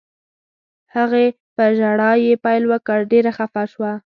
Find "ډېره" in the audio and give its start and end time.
3.11-3.31